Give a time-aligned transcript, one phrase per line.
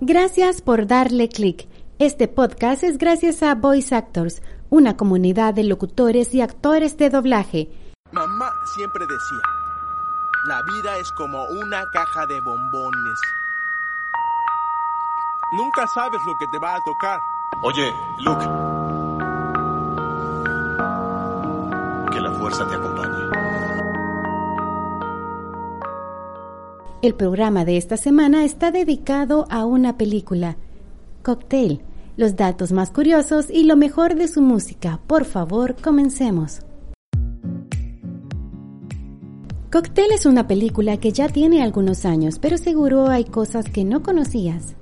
[0.00, 1.66] Gracias por darle clic.
[1.98, 7.68] Este podcast es gracias a Voice Actors, una comunidad de locutores y actores de doblaje.
[8.12, 9.42] Mamá siempre decía,
[10.46, 13.18] la vida es como una caja de bombones.
[15.56, 17.18] Nunca sabes lo que te va a tocar.
[17.64, 18.44] Oye, Luke.
[22.12, 23.87] Que la fuerza te acompañe.
[27.00, 30.56] El programa de esta semana está dedicado a una película,
[31.22, 31.80] Cocktail,
[32.16, 34.98] los datos más curiosos y lo mejor de su música.
[35.06, 36.62] Por favor, comencemos.
[39.70, 44.02] Cocktail es una película que ya tiene algunos años, pero seguro hay cosas que no
[44.02, 44.74] conocías.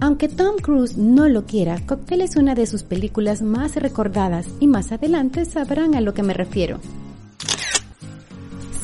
[0.00, 4.66] Aunque Tom Cruise no lo quiera, Cocktail es una de sus películas más recordadas y
[4.66, 6.80] más adelante sabrán a lo que me refiero.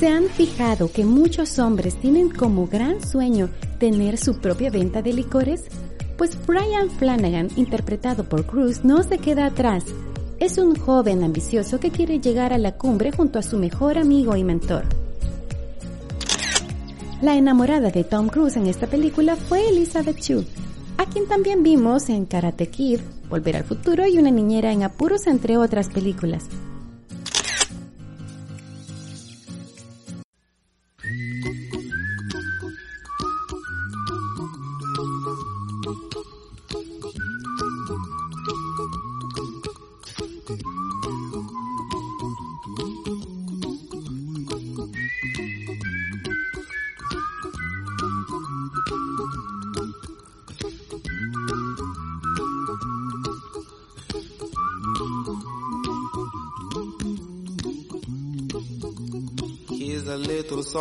[0.01, 5.13] ¿Se han fijado que muchos hombres tienen como gran sueño tener su propia venta de
[5.13, 5.65] licores?
[6.17, 9.85] Pues Brian Flanagan, interpretado por Cruz, no se queda atrás.
[10.39, 14.35] Es un joven ambicioso que quiere llegar a la cumbre junto a su mejor amigo
[14.37, 14.85] y mentor.
[17.21, 20.47] La enamorada de Tom Cruise en esta película fue Elizabeth Chu,
[20.97, 25.27] a quien también vimos en Karate Kid, Volver al Futuro y Una Niñera en Apuros,
[25.27, 26.47] entre otras películas.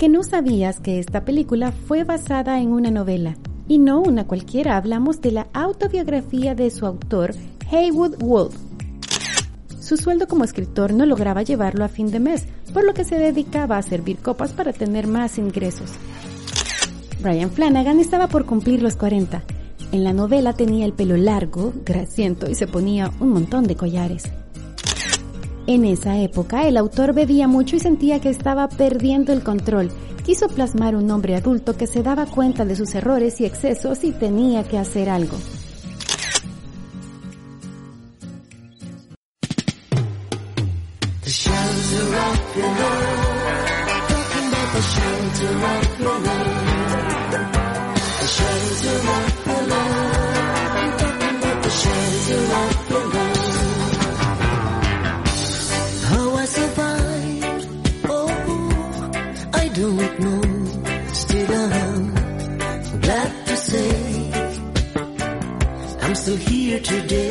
[0.00, 3.36] Que no sabías que esta película fue basada en una novela?
[3.68, 7.34] Y no una cualquiera, hablamos de la autobiografía de su autor,
[7.70, 8.54] Haywood Wolf.
[9.78, 13.18] Su sueldo como escritor no lograba llevarlo a fin de mes, por lo que se
[13.18, 15.90] dedicaba a servir copas para tener más ingresos.
[17.20, 19.42] Brian Flanagan estaba por cumplir los 40.
[19.92, 24.22] En la novela tenía el pelo largo, grasiento y se ponía un montón de collares.
[25.66, 29.90] En esa época, el autor bebía mucho y sentía que estaba perdiendo el control.
[30.24, 34.12] Quiso plasmar un hombre adulto que se daba cuenta de sus errores y excesos y
[34.12, 35.36] tenía que hacer algo.
[66.90, 67.29] you do?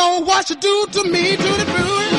[0.00, 2.09] know what you do to me, to the moon.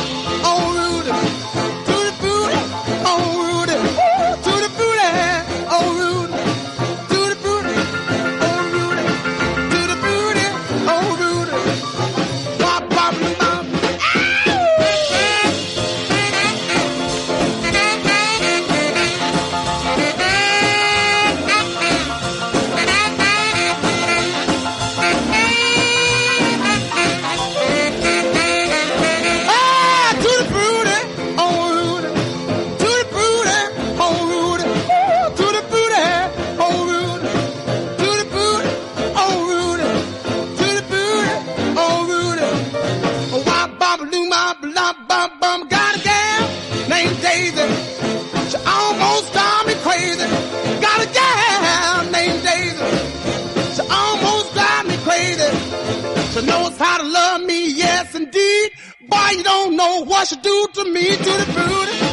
[59.81, 62.10] know you do to me, to the booty.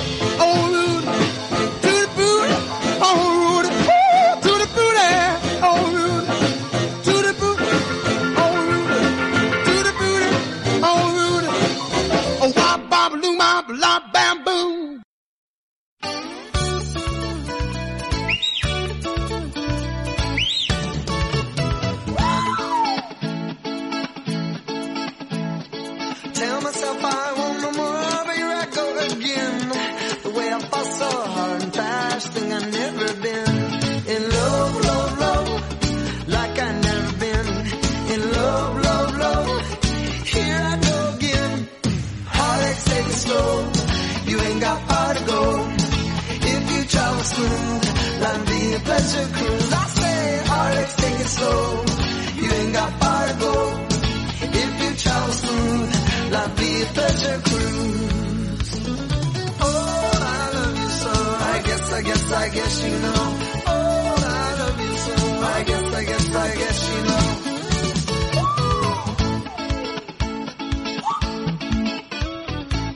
[62.09, 63.25] Guess, I guess, you know.
[63.67, 65.15] Oh, I love you so.
[65.57, 67.25] I guess, I guess, I guess you know.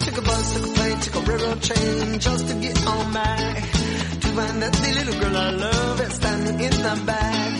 [0.04, 3.56] Took a bus, took a plane, took a railroad train just to get on back.
[4.22, 7.51] To find that the little girl I love is standing in the back.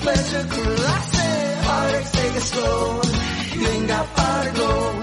[0.00, 0.84] Pleasure cruise.
[0.84, 3.00] I heartaches take it slow,
[3.60, 5.02] you ain't got far to go.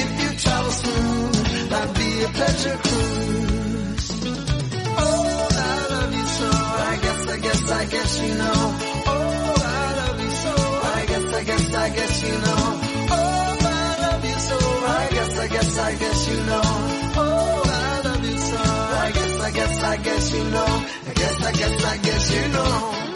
[0.00, 4.08] If you travel smooth, life be a pleasure cruise.
[5.04, 6.48] Oh, I love you so.
[6.92, 8.60] I guess, I guess, I guess you know.
[9.06, 10.54] Oh, I love you so.
[10.98, 12.64] I guess, I guess, I guess you know.
[13.14, 14.56] Oh, I love you so.
[15.00, 16.62] I guess, I guess, I guess you know.
[17.14, 18.58] Oh, I love you so.
[19.04, 20.72] I guess, I guess, I guess you know.
[21.08, 23.11] I guess, I guess, I guess you know.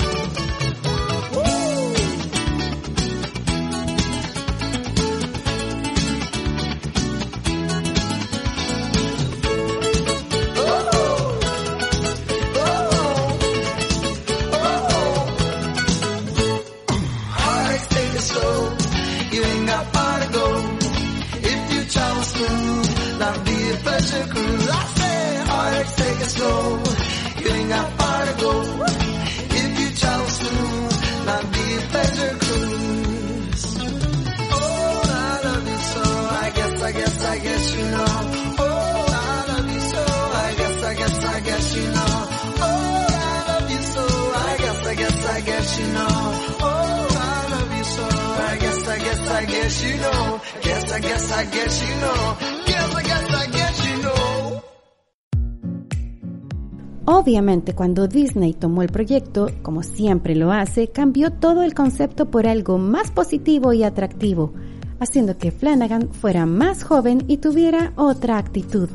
[57.05, 62.47] Obviamente, cuando Disney tomó el proyecto, como siempre lo hace, cambió todo el concepto por
[62.47, 64.55] algo más positivo y atractivo,
[65.01, 68.89] haciendo que Flanagan fuera más joven y tuviera otra actitud.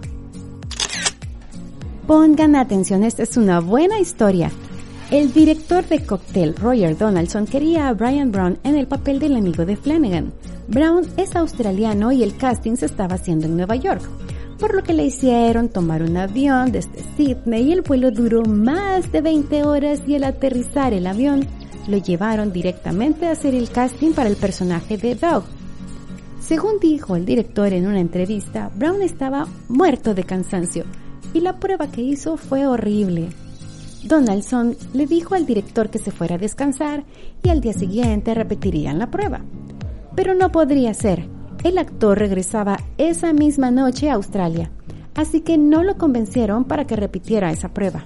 [2.07, 4.51] Pongan atención, esta es una buena historia.
[5.09, 9.65] El director de Cocktail, Roger Donaldson, quería a Brian Brown en el papel del amigo
[9.65, 10.31] de Flanagan.
[10.71, 14.01] Brown es australiano y el casting se estaba haciendo en Nueva York,
[14.57, 19.11] por lo que le hicieron tomar un avión desde Sydney y el vuelo duró más
[19.11, 21.45] de 20 horas y al aterrizar el avión
[21.89, 25.43] lo llevaron directamente a hacer el casting para el personaje de Doug.
[26.39, 30.85] Según dijo el director en una entrevista, Brown estaba muerto de cansancio
[31.33, 33.27] y la prueba que hizo fue horrible.
[34.05, 37.03] Donaldson le dijo al director que se fuera a descansar
[37.43, 39.41] y al día siguiente repetirían la prueba.
[40.15, 41.27] Pero no podría ser.
[41.63, 44.71] El actor regresaba esa misma noche a Australia,
[45.15, 48.05] así que no lo convencieron para que repitiera esa prueba.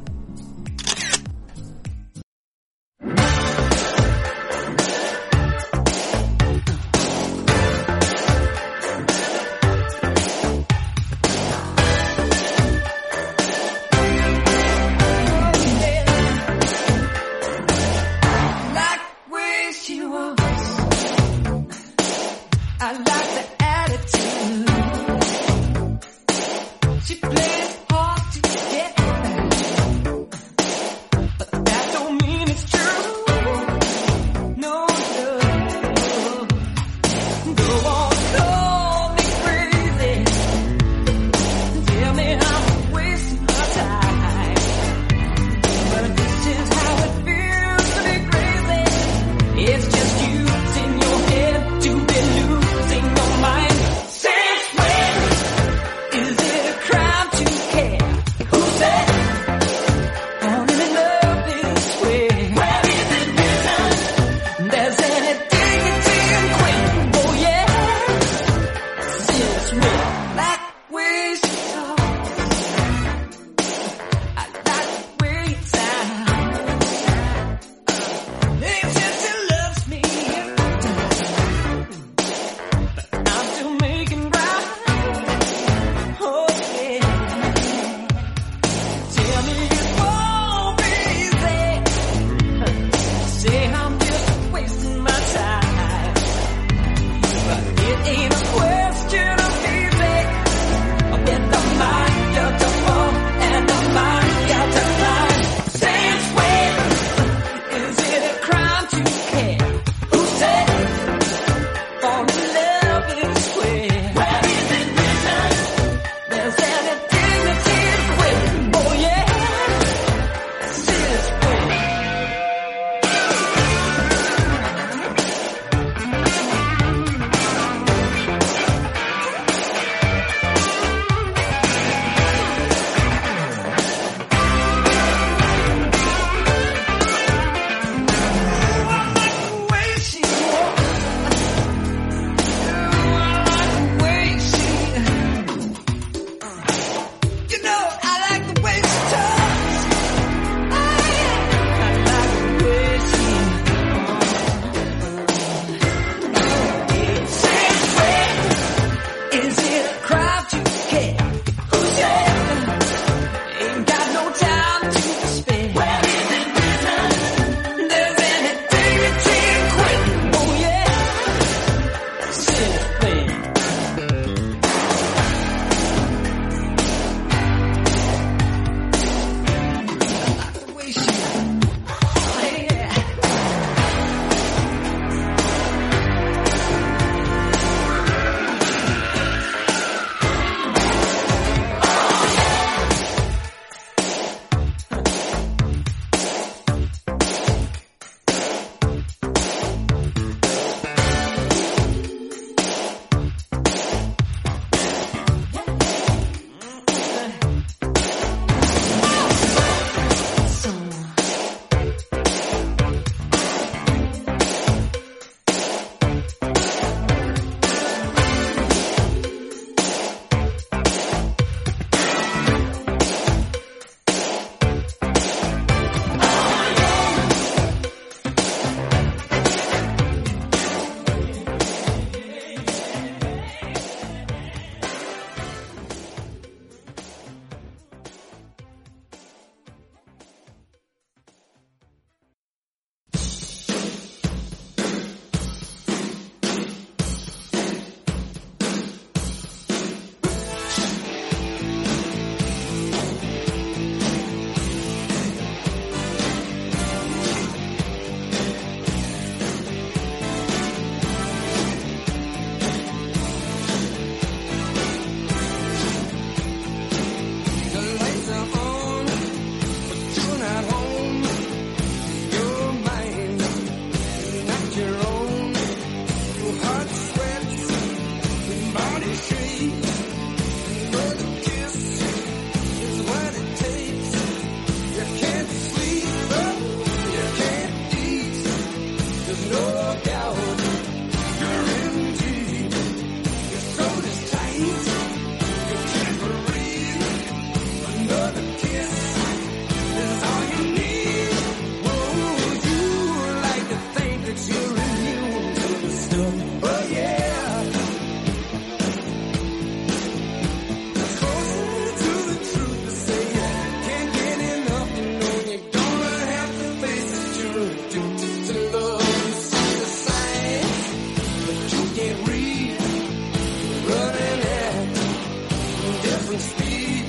[326.40, 327.06] speed,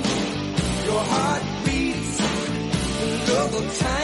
[0.85, 2.17] your heart beats,
[3.27, 3.96] double time.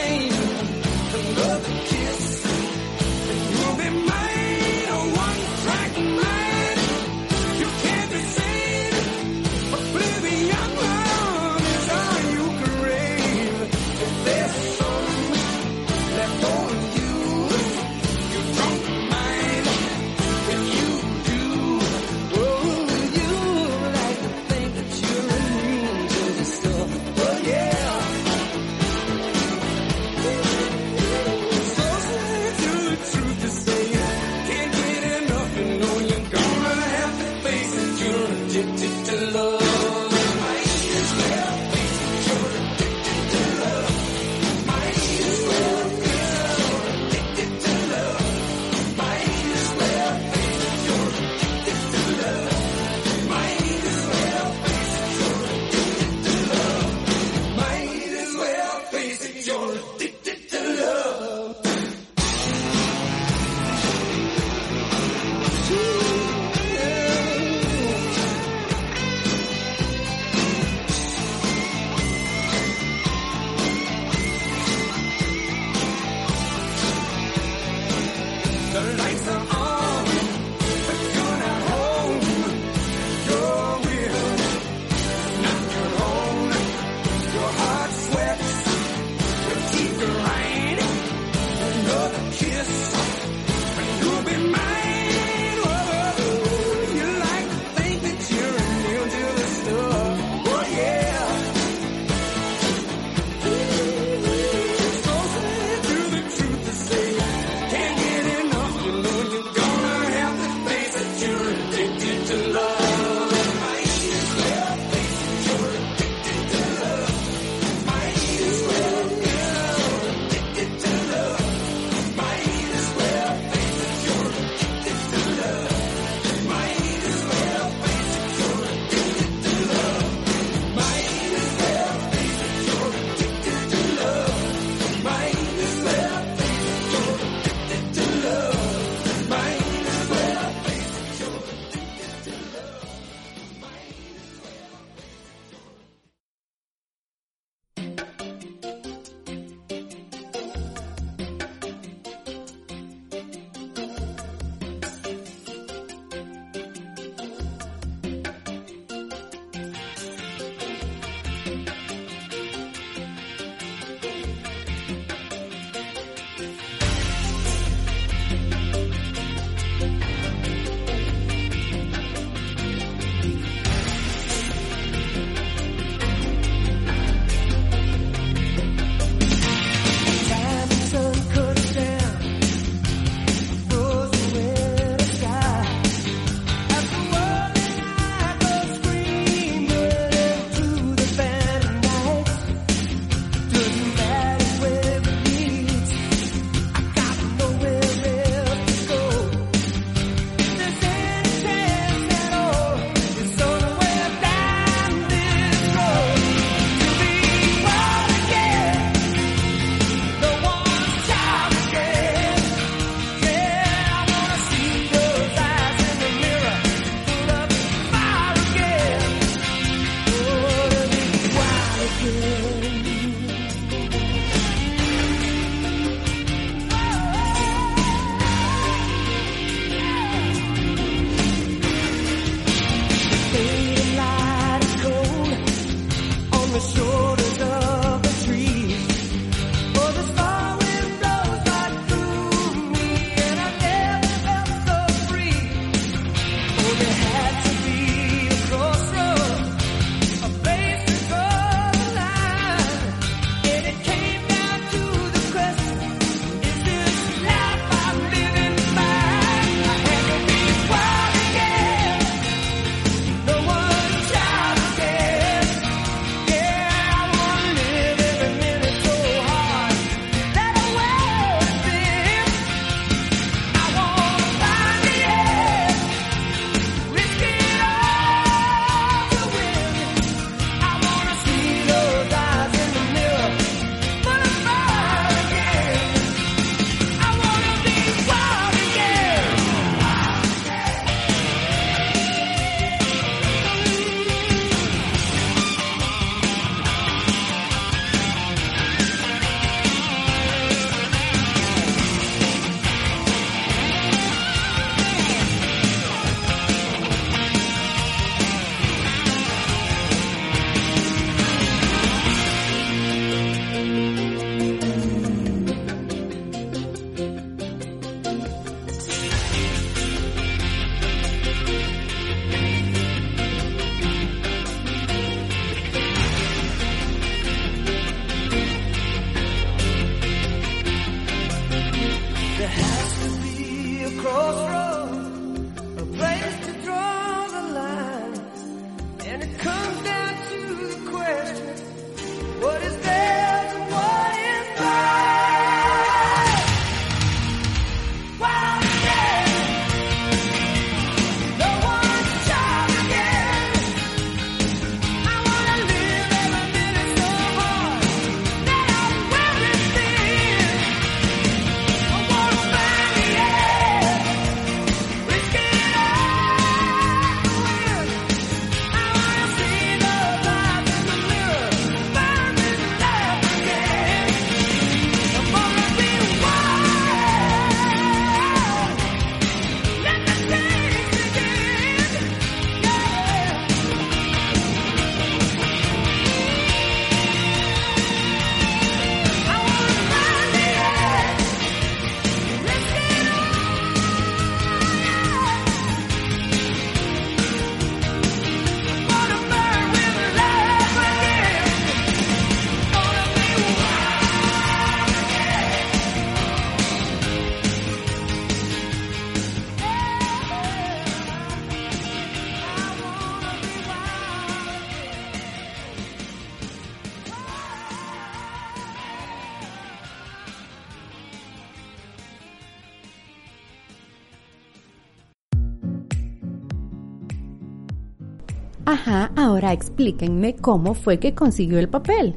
[428.65, 432.15] Ajá, ahora explíquenme cómo fue que consiguió el papel.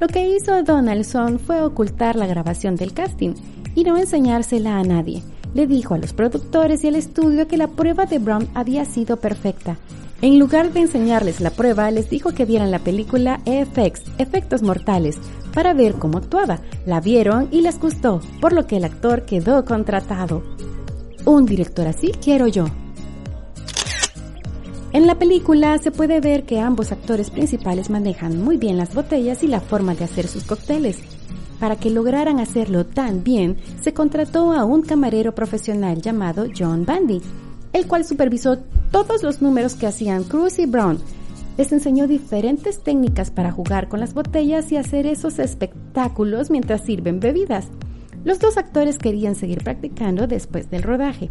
[0.00, 3.34] Lo que hizo Donaldson fue ocultar la grabación del casting
[3.74, 5.22] y no enseñársela a nadie.
[5.54, 9.18] Le dijo a los productores y al estudio que la prueba de Brown había sido
[9.18, 9.76] perfecta.
[10.20, 15.16] En lugar de enseñarles la prueba, les dijo que vieran la película FX, Efectos Mortales,
[15.54, 16.60] para ver cómo actuaba.
[16.86, 20.42] La vieron y les gustó, por lo que el actor quedó contratado.
[21.24, 22.66] Un director así quiero yo.
[24.90, 29.42] En la película se puede ver que ambos actores principales manejan muy bien las botellas
[29.42, 30.98] y la forma de hacer sus cócteles.
[31.60, 37.20] Para que lograran hacerlo tan bien, se contrató a un camarero profesional llamado John Bandy,
[37.74, 38.58] el cual supervisó
[38.90, 40.98] todos los números que hacían Cruz y Brown.
[41.58, 47.20] Les enseñó diferentes técnicas para jugar con las botellas y hacer esos espectáculos mientras sirven
[47.20, 47.66] bebidas.
[48.24, 51.30] Los dos actores querían seguir practicando después del rodaje.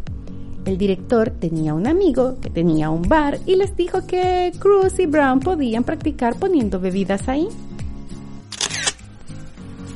[0.65, 5.05] El director tenía un amigo que tenía un bar y les dijo que Cruz y
[5.05, 7.47] Brown podían practicar poniendo bebidas ahí.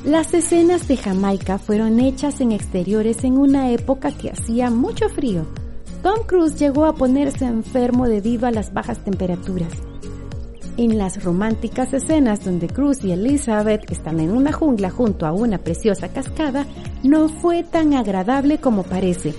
[0.04, 5.46] Las escenas de Jamaica fueron hechas en exteriores en una época que hacía mucho frío.
[6.02, 9.70] Tom Cruise llegó a ponerse enfermo debido a las bajas temperaturas.
[10.76, 15.58] En las románticas escenas donde Cruz y Elizabeth están en una jungla junto a una
[15.58, 16.66] preciosa cascada,
[17.04, 19.34] no fue tan agradable como parece.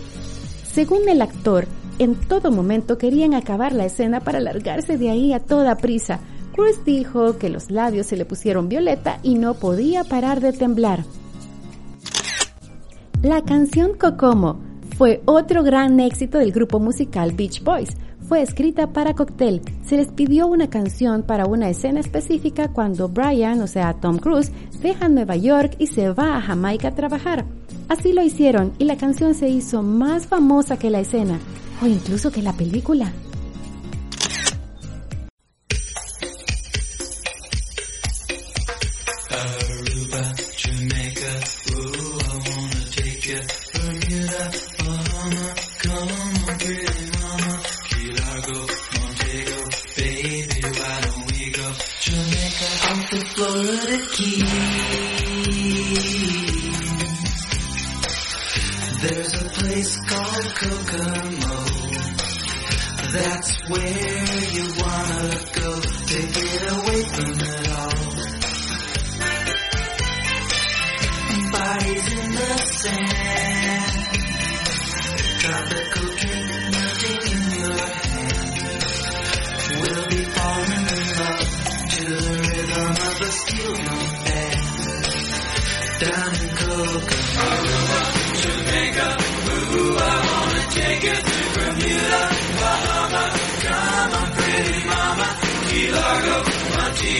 [0.74, 1.68] Según el actor,
[2.00, 6.20] en todo momento querían acabar la escena para largarse de ahí a toda prisa.
[6.52, 11.04] Cruz dijo que los labios se le pusieron violeta y no podía parar de temblar.
[13.22, 14.62] La canción Kokomo
[14.98, 17.90] fue otro gran éxito del grupo musical Beach Boys.
[18.28, 19.62] Fue escrita para Cocktail.
[19.86, 24.52] Se les pidió una canción para una escena específica cuando Brian, o sea Tom Cruise,
[24.82, 27.46] deja Nueva York y se va a Jamaica a trabajar.
[27.90, 31.40] Así lo hicieron y la canción se hizo más famosa que la escena,
[31.82, 33.14] o incluso que la película.
[59.74, 61.58] Place called Kokomo.
[63.12, 68.04] That's where you wanna go to get away from it all.
[71.52, 73.94] bodies in the sand.
[75.42, 76.13] Tropical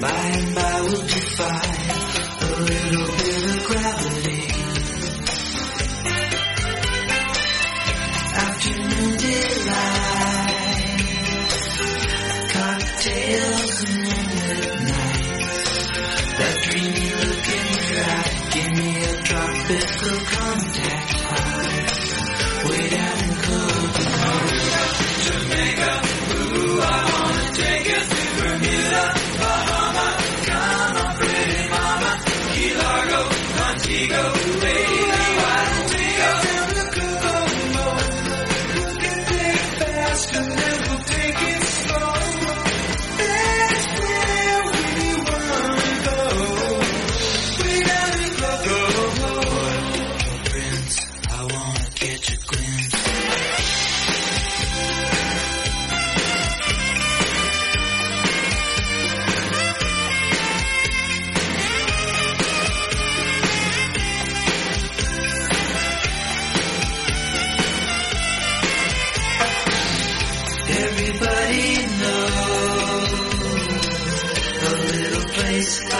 [0.00, 1.62] By and by we'll defy
[2.40, 3.23] a little bit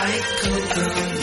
[0.05, 1.14] light go girl.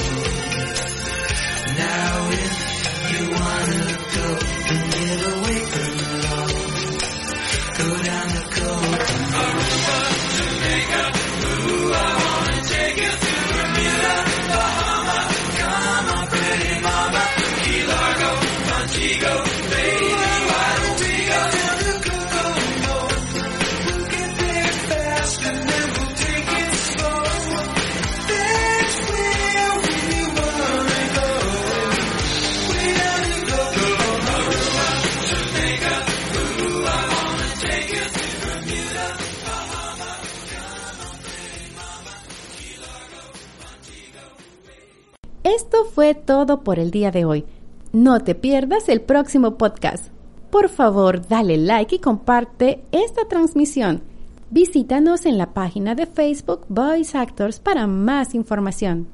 [45.94, 47.44] Fue todo por el día de hoy.
[47.92, 50.06] No te pierdas el próximo podcast.
[50.50, 54.02] Por favor, dale like y comparte esta transmisión.
[54.50, 59.08] Visítanos en la página de Facebook Voice Actors para más información.